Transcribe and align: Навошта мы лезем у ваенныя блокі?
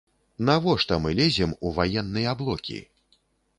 Навошта 0.47 0.97
мы 1.03 1.11
лезем 1.19 1.53
у 1.67 1.73
ваенныя 1.77 2.35
блокі? 2.43 2.83